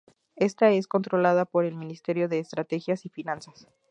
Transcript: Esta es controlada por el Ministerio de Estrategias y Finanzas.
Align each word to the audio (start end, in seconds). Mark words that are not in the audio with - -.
Esta 0.35 0.71
es 0.71 0.87
controlada 0.87 1.45
por 1.45 1.63
el 1.63 1.75
Ministerio 1.75 2.27
de 2.27 2.39
Estrategias 2.39 3.05
y 3.05 3.09
Finanzas. 3.09 3.67